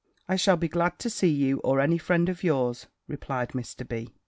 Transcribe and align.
"I 0.27 0.35
shall 0.35 0.57
be 0.57 0.67
glad 0.67 0.97
to 0.97 1.11
see 1.11 1.27
you, 1.29 1.59
or 1.59 1.79
any 1.79 1.99
friend 1.99 2.27
of 2.27 2.43
yours," 2.43 2.87
replied 3.07 3.49
Mr. 3.49 3.87
B. 3.87 4.15